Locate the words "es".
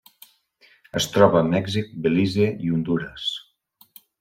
0.99-1.07